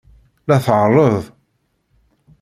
La 0.47 0.57
tɛerreḍ. 0.65 1.23